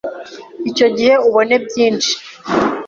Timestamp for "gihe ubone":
0.97-1.55